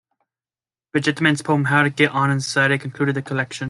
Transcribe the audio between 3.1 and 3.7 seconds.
the collection.